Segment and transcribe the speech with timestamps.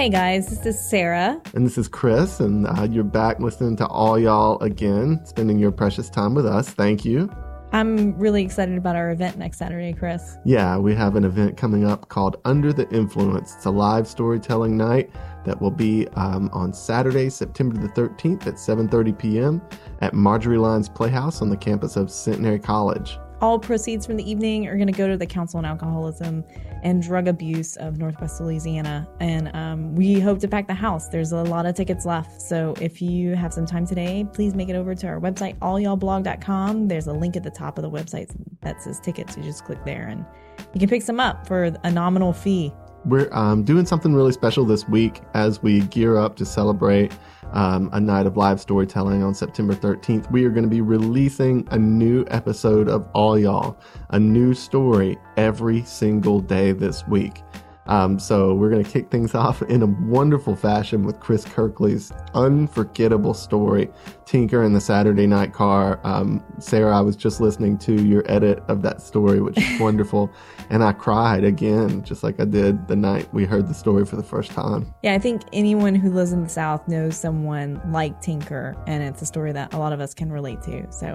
[0.00, 1.38] Hey guys, this is Sarah.
[1.52, 5.70] And this is Chris, and uh, you're back listening to All Y'all again, spending your
[5.70, 6.70] precious time with us.
[6.70, 7.30] Thank you.
[7.72, 10.38] I'm really excited about our event next Saturday, Chris.
[10.46, 13.54] Yeah, we have an event coming up called Under the Influence.
[13.56, 15.10] It's a live storytelling night
[15.44, 19.60] that will be um, on Saturday, September the 13th at 7:30 p.m.
[20.00, 23.18] at Marjorie Lyons Playhouse on the campus of Centenary College.
[23.40, 26.44] All proceeds from the evening are going to go to the Council on Alcoholism
[26.82, 29.08] and Drug Abuse of Northwest Louisiana.
[29.18, 31.08] And um, we hope to pack the house.
[31.08, 32.42] There's a lot of tickets left.
[32.42, 36.88] So if you have some time today, please make it over to our website, allyallblog.com.
[36.88, 38.30] There's a link at the top of the website
[38.60, 39.38] that says tickets.
[39.38, 40.26] You just click there and
[40.74, 42.74] you can pick some up for a nominal fee.
[43.04, 47.12] We're um, doing something really special this week as we gear up to celebrate
[47.52, 51.66] um, a night of live storytelling on September 13th, we are going to be releasing
[51.70, 53.78] a new episode of All Y'all,
[54.10, 57.42] a new story every single day this week.
[57.86, 62.12] Um, so we're going to kick things off in a wonderful fashion with Chris Kirkley's
[62.34, 63.90] unforgettable story,
[64.24, 66.00] Tinker and the Saturday Night Car.
[66.04, 70.30] Um, Sarah, I was just listening to your edit of that story, which is wonderful,
[70.70, 74.16] and I cried again, just like I did the night we heard the story for
[74.16, 74.94] the first time.
[75.02, 79.22] Yeah, I think anyone who lives in the South knows someone like Tinker, and it's
[79.22, 80.86] a story that a lot of us can relate to.
[80.92, 81.14] So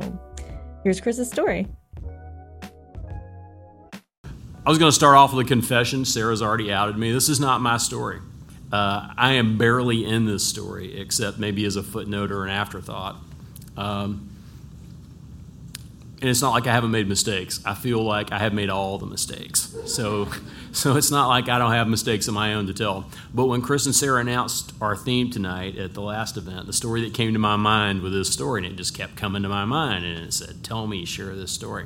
[0.83, 1.67] here's Chris's story.
[4.65, 6.05] I was going to start off with a confession.
[6.05, 7.11] Sarah's already outed me.
[7.11, 8.19] This is not my story.
[8.71, 13.15] Uh, I am barely in this story, except maybe as a footnote or an afterthought.
[13.77, 14.31] Um,
[16.19, 17.61] and it's not like I haven't made mistakes.
[17.63, 19.75] I feel like I have made all the mistakes.
[19.85, 20.29] So,
[20.71, 23.07] so it's not like I don't have mistakes of my own to tell.
[23.35, 27.01] But when Chris and Sarah announced our theme tonight at the last event, the story
[27.01, 29.65] that came to my mind with this story, and it just kept coming to my
[29.65, 31.85] mind, and it said, "Tell me, share this story."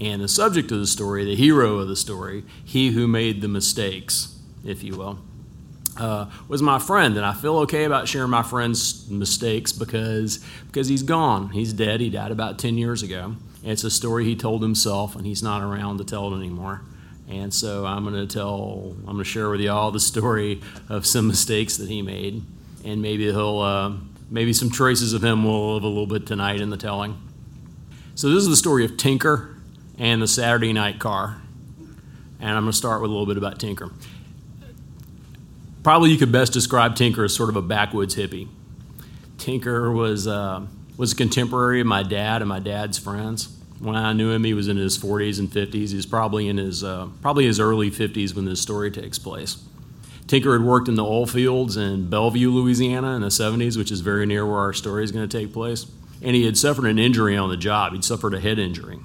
[0.00, 3.48] And the subject of the story, the hero of the story, he who made the
[3.48, 5.18] mistakes, if you will,
[5.96, 7.16] uh, was my friend.
[7.16, 11.50] And I feel okay about sharing my friend's mistakes because, because he's gone.
[11.50, 12.00] He's dead.
[12.00, 13.36] He died about 10 years ago.
[13.62, 16.82] It's a story he told himself, and he's not around to tell it anymore.
[17.30, 20.60] And so I'm going to tell, I'm going to share with you all the story
[20.88, 22.42] of some mistakes that he made.
[22.84, 23.92] And maybe he'll, uh,
[24.28, 27.16] maybe some traces of him will live a little bit tonight in the telling.
[28.14, 29.53] So this is the story of Tinker
[29.98, 31.40] and the Saturday night car.
[32.40, 33.90] And I'm going to start with a little bit about Tinker.
[35.82, 38.48] Probably you could best describe Tinker as sort of a backwoods hippie.
[39.38, 40.64] Tinker was, uh,
[40.96, 43.54] was a contemporary of my dad and my dad's friends.
[43.78, 45.90] When I knew him, he was in his 40s and 50s.
[45.90, 49.62] He's probably in his, uh, probably his early 50s when this story takes place.
[50.26, 54.00] Tinker had worked in the oil fields in Bellevue, Louisiana in the 70s, which is
[54.00, 55.86] very near where our story is going to take place.
[56.22, 57.92] And he had suffered an injury on the job.
[57.92, 59.00] He'd suffered a head injury.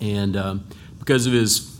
[0.00, 0.66] And um,
[0.98, 1.76] because of his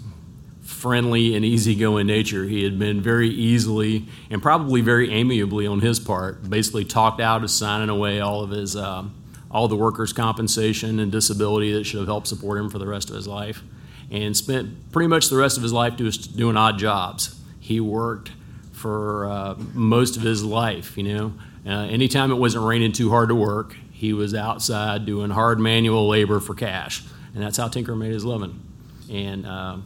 [0.62, 5.98] friendly and easygoing nature, he had been very easily and probably very amiably on his
[5.98, 9.04] part, basically talked out of signing away all of his uh,
[9.50, 13.08] all the workers' compensation and disability that should have helped support him for the rest
[13.08, 13.62] of his life,
[14.10, 17.40] and spent pretty much the rest of his life doing odd jobs.
[17.58, 18.32] He worked
[18.72, 21.32] for uh, most of his life, you know.
[21.66, 26.06] Uh, anytime it wasn't raining too hard to work, he was outside doing hard manual
[26.06, 27.02] labor for cash
[27.36, 28.58] and that's how Tinker made his living.
[29.12, 29.76] And uh,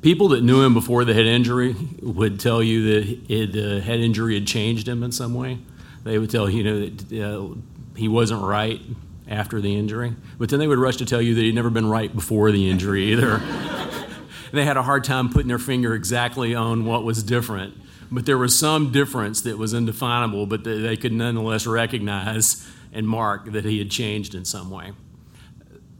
[0.00, 4.00] people that knew him before the head injury would tell you that it, the head
[4.00, 5.58] injury had changed him in some way.
[6.04, 7.54] They would tell you, know that uh,
[7.96, 8.80] he wasn't right
[9.28, 11.86] after the injury, but then they would rush to tell you that he'd never been
[11.86, 13.36] right before the injury either.
[14.52, 17.74] they had a hard time putting their finger exactly on what was different,
[18.10, 23.52] but there was some difference that was indefinable, but they could nonetheless recognize and mark
[23.52, 24.92] that he had changed in some way.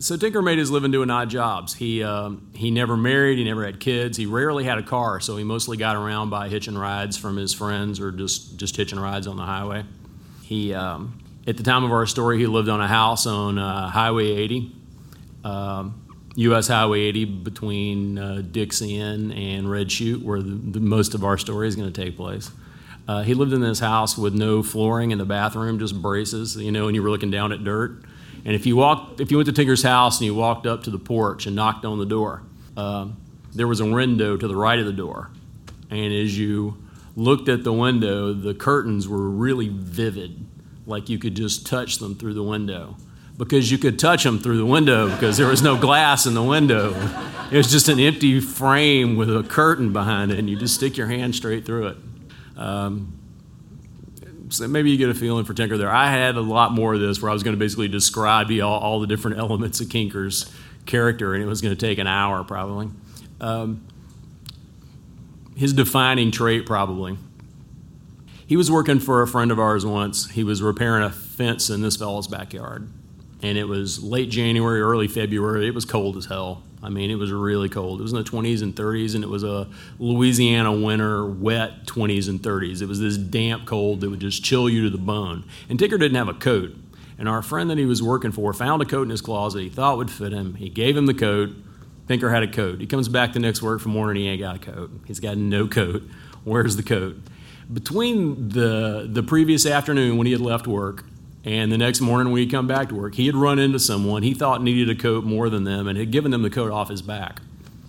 [0.01, 1.75] So Tinker made his living doing odd jobs.
[1.75, 3.39] He um, he never married.
[3.39, 4.17] He never had kids.
[4.17, 7.53] He rarely had a car, so he mostly got around by hitching rides from his
[7.53, 9.85] friends or just just hitching rides on the highway.
[10.45, 13.89] He um, at the time of our story, he lived on a house on uh,
[13.89, 14.73] Highway 80,
[15.45, 16.69] um, U.S.
[16.69, 21.39] Highway 80 between uh, Dixie Inn and Red Chute, where the, the, most of our
[21.39, 22.51] story is going to take place.
[23.09, 26.71] Uh, he lived in this house with no flooring in the bathroom, just braces, you
[26.71, 28.05] know, and you were looking down at dirt.
[28.49, 30.91] And if you walked, if you went to Tinker's house and you walked up to
[30.91, 32.45] the porch and knocked on the door,
[32.79, 33.09] uh,
[33.55, 35.31] there was a window to the right of the door.
[35.91, 36.83] And as you
[37.15, 40.47] looked at the window, the curtains were really vivid,
[40.87, 42.97] like you could just touch them through the window.
[43.37, 46.43] Because you could touch them through the window because there was no glass in the
[46.43, 46.95] window.
[47.53, 50.97] It was just an empty frame with a curtain behind it, and you just stick
[50.97, 51.97] your hand straight through it.
[52.57, 53.18] Um,
[54.51, 55.91] so maybe you get a feeling for Tinker there.
[55.91, 58.79] I had a lot more of this where I was going to basically describe all,
[58.79, 60.53] all the different elements of Tinker's
[60.87, 62.89] character, and it was going to take an hour probably.
[63.41, 63.87] Um,
[65.57, 67.19] his defining trait probably.
[68.47, 70.31] He was working for a friend of ours once.
[70.31, 72.89] He was repairing a fence in this fellow's backyard.
[73.43, 75.69] And it was late January, early February.
[75.69, 76.63] It was cold as hell.
[76.83, 78.01] I mean, it was really cold.
[78.01, 79.69] It was in the 20s and 30s, and it was a
[79.99, 82.83] Louisiana winter, wet 20s and 30s.
[82.83, 85.45] It was this damp cold that would just chill you to the bone.
[85.69, 86.77] And Tinker didn't have a coat.
[87.19, 89.69] And our friend that he was working for found a coat in his closet he
[89.69, 90.55] thought would fit him.
[90.55, 91.51] He gave him the coat.
[92.07, 92.81] Tinker had a coat.
[92.81, 94.91] He comes back the next work from morning, he ain't got a coat.
[95.05, 96.03] He's got no coat.
[96.45, 97.17] Where's the coat?
[97.71, 101.05] Between the, the previous afternoon when he had left work
[101.49, 104.23] and the next morning when he come back to work, he had run into someone
[104.23, 106.91] he thought needed a coat more than them and had given them the coat off
[106.91, 107.41] his back.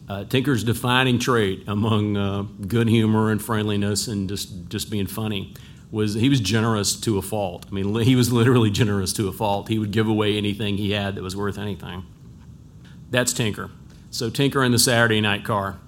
[0.07, 5.53] Uh, Tinker's defining trait among uh, good humor and friendliness and just, just being funny
[5.91, 7.65] was he was generous to a fault.
[7.69, 9.67] I mean, he was literally generous to a fault.
[9.67, 12.05] He would give away anything he had that was worth anything.
[13.09, 13.71] That's Tinker.
[14.09, 15.79] So Tinker in the Saturday night car.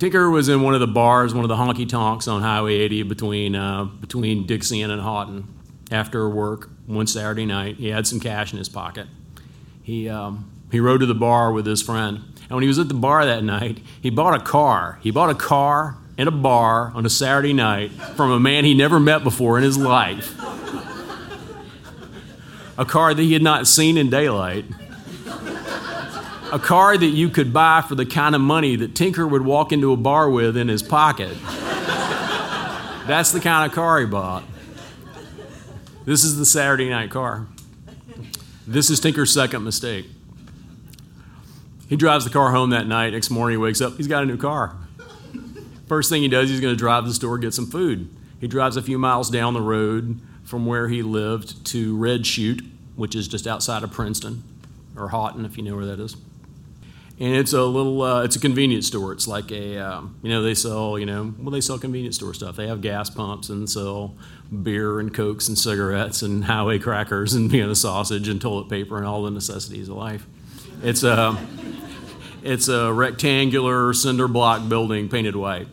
[0.00, 3.04] Tinker was in one of the bars, one of the honky tonks on Highway 80
[3.04, 5.46] between uh, between Dixie and Haughton
[5.92, 7.76] after work one Saturday night.
[7.76, 9.06] He had some cash in his pocket.
[9.82, 12.22] He, um, he rode to the bar with his friend.
[12.42, 14.98] And when he was at the bar that night, he bought a car.
[15.02, 18.74] He bought a car in a bar on a Saturday night from a man he
[18.74, 20.34] never met before in his life.
[22.78, 24.64] a car that he had not seen in daylight.
[26.52, 29.72] A car that you could buy for the kind of money that Tinker would walk
[29.72, 31.34] into a bar with in his pocket.
[33.06, 34.44] That's the kind of car he bought.
[36.04, 37.46] This is the Saturday night car.
[38.66, 40.06] This is Tinker's second mistake.
[41.88, 43.12] He drives the car home that night.
[43.12, 43.96] Next morning, he wakes up.
[43.96, 44.74] He's got a new car.
[45.86, 48.10] First thing he does, he's going to drive to the store get some food.
[48.40, 52.64] He drives a few miles down the road from where he lived to Red Chute,
[52.96, 54.42] which is just outside of Princeton,
[54.96, 56.16] or Haughton, if you know where that is.
[57.20, 59.12] And it's a little, uh, it's a convenience store.
[59.12, 62.34] It's like a, um, you know, they sell, you know, well, they sell convenience store
[62.34, 62.56] stuff.
[62.56, 64.16] They have gas pumps and sell
[64.52, 69.06] beer and cokes and cigarettes and highway crackers and know sausage and toilet paper and
[69.06, 70.26] all the necessities of life.
[70.82, 71.38] It's a
[72.42, 75.68] it's a rectangular cinder block building painted white.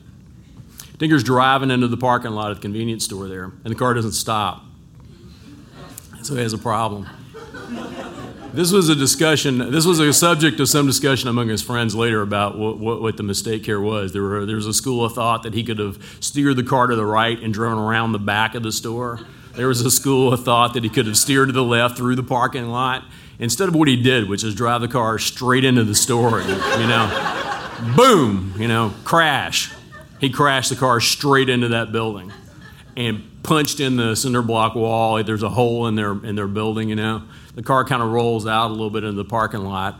[0.97, 4.11] Tinker's driving into the parking lot of the convenience store there, and the car doesn't
[4.11, 4.63] stop.
[6.21, 7.07] So he has a problem.
[8.53, 9.71] This was a discussion.
[9.71, 13.15] This was a subject of some discussion among his friends later about what, what, what,
[13.15, 14.11] the mistake here was.
[14.11, 16.87] There, were, there was a school of thought that he could have steered the car
[16.87, 19.19] to the right and driven around the back of the store.
[19.53, 22.15] There was a school of thought that he could have steered to the left through
[22.15, 23.03] the parking lot
[23.37, 26.39] instead of what he did, which is drive the car straight into the store.
[26.41, 29.71] And, you know, boom, you know, crash.
[30.19, 32.33] He crashed the car straight into that building
[32.97, 35.23] and punched in the cinder block wall.
[35.23, 37.23] There's a hole in their in their building, you know
[37.55, 39.95] the car kind of rolls out a little bit into the parking lot,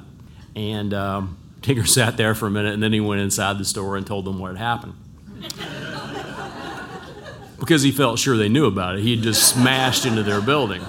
[0.55, 3.97] and um, Tinker sat there for a minute, and then he went inside the store
[3.97, 4.93] and told them what had happened.
[7.59, 9.01] because he felt sure they knew about it.
[9.01, 10.81] He had just smashed into their building.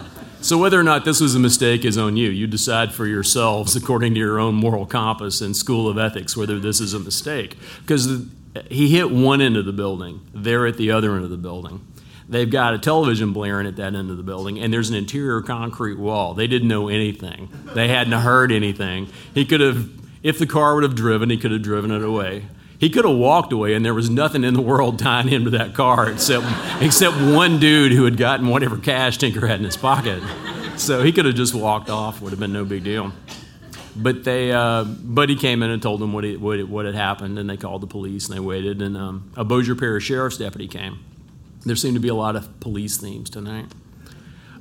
[0.43, 2.31] So, whether or not this was a mistake is on you.
[2.31, 6.59] You decide for yourselves, according to your own moral compass and school of ethics, whether
[6.59, 7.59] this is a mistake.
[7.83, 8.25] Because
[8.71, 11.87] he hit one end of the building, they're at the other end of the building.
[12.31, 15.43] They've got a television blaring at that end of the building, and there's an interior
[15.43, 16.32] concrete wall.
[16.32, 17.49] They didn't know anything.
[17.75, 19.09] They hadn't heard anything.
[19.35, 19.91] He could have,
[20.23, 22.44] if the car would have driven, he could have driven it away.
[22.79, 25.50] He could have walked away, and there was nothing in the world tying him to
[25.50, 26.47] that car except,
[26.81, 30.23] except one dude who had gotten whatever cash Tinker had in his pocket.
[30.76, 33.12] So he could have just walked off, would have been no big deal.
[33.97, 37.40] But they, uh, Buddy came in and told them what, he, what, what, had happened,
[37.40, 40.69] and they called the police, and they waited, and um, a Bossier Parish Sheriff's deputy
[40.69, 41.00] came.
[41.64, 43.67] There seem to be a lot of police themes tonight.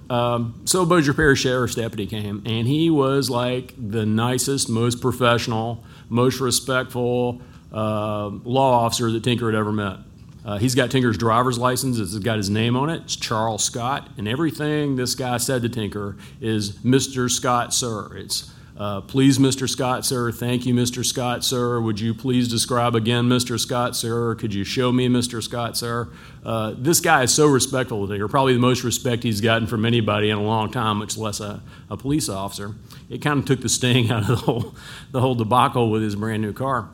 [0.09, 5.83] Um, so Bossier Parish Sheriff's deputy came, and he was like the nicest, most professional,
[6.09, 7.41] most respectful
[7.71, 9.97] uh, law officer that Tinker had ever met.
[10.43, 11.99] Uh, he's got Tinker's driver's license.
[11.99, 13.03] It's got his name on it.
[13.03, 17.29] It's Charles Scott, and everything this guy said to Tinker is Mr.
[17.29, 18.15] Scott, sir.
[18.17, 19.67] It's uh, please, Mr.
[19.67, 20.31] Scott, sir.
[20.31, 21.03] Thank you, Mr.
[21.03, 21.81] Scott, sir.
[21.81, 23.59] Would you please describe again, Mr.
[23.59, 24.35] Scott, sir?
[24.35, 25.43] Could you show me, Mr.
[25.43, 26.07] Scott, sir?
[26.45, 29.83] Uh, this guy is so respectful to Tinker, probably the most respect he's gotten from
[29.83, 32.73] anybody in a long time, much less a, a police officer.
[33.09, 34.75] It kind of took the sting out of the whole,
[35.11, 36.87] the whole debacle with his brand new car.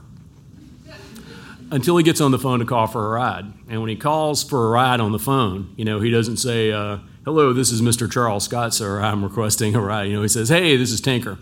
[1.70, 3.46] Until he gets on the phone to call for a ride.
[3.70, 6.72] And when he calls for a ride on the phone, you know, he doesn't say,
[6.72, 8.12] uh, Hello, this is Mr.
[8.12, 9.02] Charles Scott, sir.
[9.02, 10.06] I'm requesting a ride.
[10.06, 11.38] You know, he says, Hey, this is Tinker.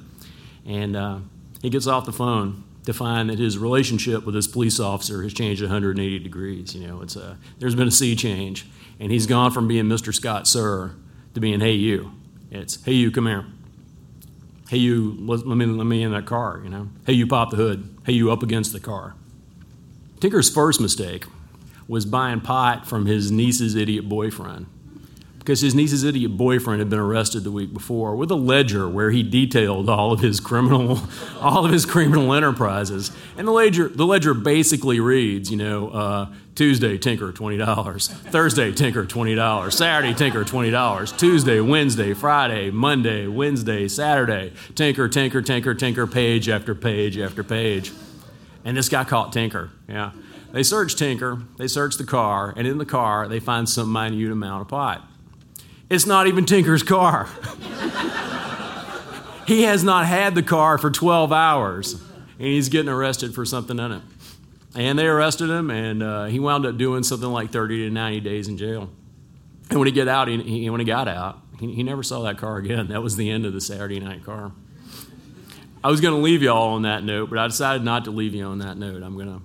[0.65, 1.19] And uh,
[1.61, 5.33] he gets off the phone to find that his relationship with this police officer has
[5.33, 6.75] changed 180 degrees.
[6.75, 8.67] You know, it's a, there's been a sea change.
[8.99, 10.13] And he's gone from being Mr.
[10.13, 10.95] Scott, sir,
[11.33, 12.11] to being, hey, you.
[12.51, 13.45] It's, hey, you, come here.
[14.69, 16.89] Hey, you, let, let, me, let me in that car, you know.
[17.05, 17.97] Hey, you, pop the hood.
[18.05, 19.15] Hey, you, up against the car.
[20.19, 21.25] Tinker's first mistake
[21.87, 24.67] was buying pot from his niece's idiot boyfriend
[25.43, 29.11] because his niece's idiot boyfriend had been arrested the week before with a ledger where
[29.11, 31.01] he detailed all of his criminal
[31.41, 33.11] all of his criminal enterprises.
[33.37, 39.03] And the ledger the ledger basically reads you know uh, tuesday tinker $20 thursday tinker
[39.03, 44.53] $20 saturday tinker $20 tuesday wednesday friday monday wednesday saturday.
[44.75, 47.91] Tinker tinker tinker tinker page after page after page.
[48.63, 50.11] And this guy caught tinker yeah.
[50.53, 54.31] They search tinker they search the car and in the car they find some minute
[54.31, 55.09] amount of pot
[55.93, 57.29] it's not even Tinker's car.
[59.45, 63.77] he has not had the car for 12 hours, and he's getting arrested for something
[63.77, 64.01] in it.
[64.75, 68.19] And they arrested him, and uh, he wound up doing something like 30 to 90
[68.21, 68.89] days in jail.
[69.69, 72.23] And when he get out, he, he when he got out, he, he never saw
[72.23, 72.87] that car again.
[72.87, 74.51] That was the end of the Saturday night car.
[75.83, 78.11] I was going to leave you all on that note, but I decided not to
[78.11, 79.03] leave you on that note.
[79.03, 79.41] I'm going to,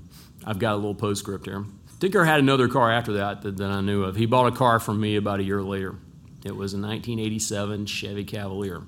[0.46, 1.64] I've got a little postscript here.
[2.00, 4.16] Tinker had another car after that, that that I knew of.
[4.16, 5.96] He bought a car from me about a year later.
[6.44, 8.82] It was a 1987 Chevy Cavalier.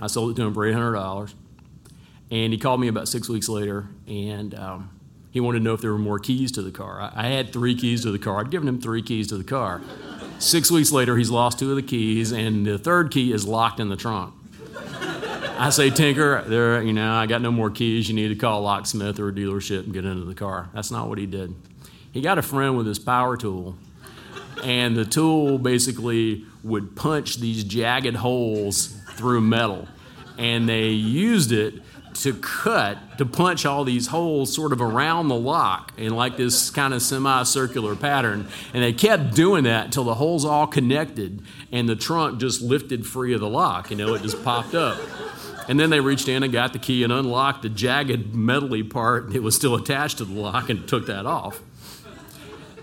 [0.00, 1.34] I sold it to him for $800.
[2.30, 4.90] And he called me about six weeks later and um,
[5.30, 7.00] he wanted to know if there were more keys to the car.
[7.00, 8.40] I, I had three keys to the car.
[8.40, 9.82] I'd given him three keys to the car.
[10.38, 13.78] Six weeks later, he's lost two of the keys, and the third key is locked
[13.78, 14.34] in the trunk.
[15.58, 18.08] I say, Tinker, there, you know, I got no more keys.
[18.08, 20.68] You need to call a locksmith or a dealership and get into the car.
[20.74, 21.54] That's not what he did.
[22.12, 23.76] He got a friend with his power tool,
[24.62, 29.88] and the tool basically would punch these jagged holes through metal.
[30.38, 31.74] And they used it
[32.14, 36.70] to cut, to punch all these holes sort of around the lock in like this
[36.70, 38.48] kind of semicircular pattern.
[38.72, 43.06] And they kept doing that until the holes all connected and the trunk just lifted
[43.06, 43.90] free of the lock.
[43.90, 44.98] You know, it just popped up.
[45.68, 49.32] And then they reached in and got the key and unlocked the jagged metally part
[49.32, 51.60] that was still attached to the lock and took that off.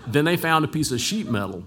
[0.06, 1.64] Then they found a piece of sheet metal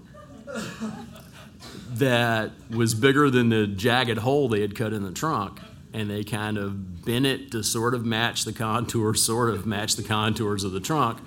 [1.94, 5.60] that was bigger than the jagged hole they had cut in the trunk.
[5.92, 9.96] And they kind of bent it to sort of match the contours, sort of match
[9.96, 11.18] the contours of the trunk,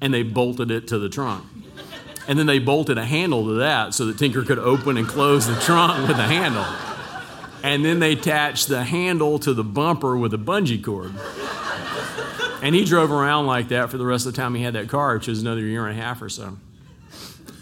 [0.00, 1.44] and they bolted it to the trunk.
[2.26, 5.46] And then they bolted a handle to that so that Tinker could open and close
[5.46, 6.66] the trunk with a handle.
[7.62, 11.14] And then they attached the handle to the bumper with a bungee cord.
[12.62, 14.88] And he drove around like that for the rest of the time he had that
[14.88, 16.56] car, which was another year and a half or so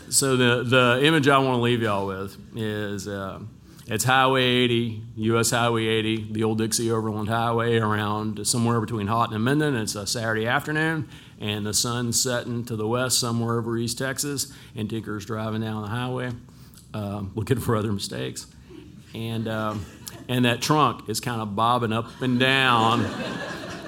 [0.08, 3.40] so the, the image I want to leave y'all with is uh,
[3.86, 5.50] it's Highway 80, U.S.
[5.50, 9.76] Highway 80, the old Dixie Overland Highway, around somewhere between Haughton and Minden.
[9.76, 11.08] It's a Saturday afternoon,
[11.40, 15.82] and the sun's setting to the west somewhere over East Texas, and Tinker's driving down
[15.82, 16.32] the highway
[16.94, 18.46] uh, looking for other mistakes.
[19.14, 19.86] And, um,
[20.28, 23.06] and that trunk is kind of bobbing up and down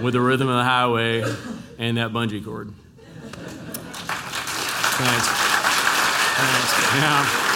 [0.00, 1.22] with the rhythm of the highway
[1.78, 2.72] and that bungee cord.
[4.98, 5.28] Thanks.
[6.38, 6.72] Thanks.
[6.96, 7.48] Yeah.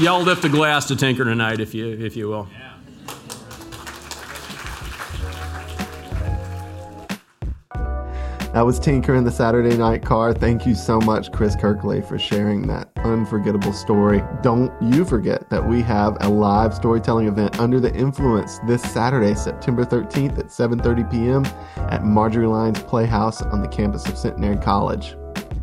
[0.00, 2.48] Y'all lift a glass to Tinker tonight, if you if you will.
[8.56, 10.32] That was Tinker in the Saturday Night Car.
[10.32, 14.22] Thank you so much, Chris Kirkley, for sharing that unforgettable story.
[14.42, 19.34] Don't you forget that we have a live storytelling event under the influence this Saturday,
[19.34, 21.44] September 13th at 7:30 p.m.
[21.90, 25.16] at Marjorie Lyons Playhouse on the campus of Centenary College.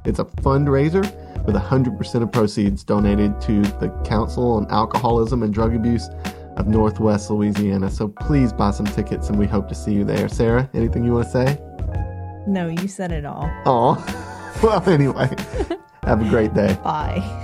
[0.05, 1.01] It's a fundraiser
[1.47, 6.09] with 100% of proceeds donated to the Council on Alcoholism and Drug Abuse
[6.57, 7.89] of Northwest Louisiana.
[7.89, 10.29] So please buy some tickets and we hope to see you there.
[10.29, 11.72] Sarah, anything you want to say?
[12.47, 13.49] No, you said it all.
[13.65, 13.95] Oh,
[14.63, 15.29] well, anyway,
[16.03, 16.77] have a great day.
[16.83, 17.39] Bye.